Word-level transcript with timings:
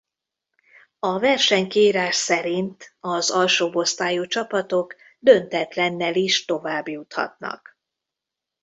A 0.99 1.19
versenykiírás 1.19 2.15
szerint 2.15 2.95
az 2.99 3.29
alsóbb 3.31 3.75
osztályú 3.75 4.25
csapatok 4.25 4.95
döntetlennel 5.19 6.15
is 6.15 6.45
tovább 6.45 6.87
juthatnak. 6.87 7.77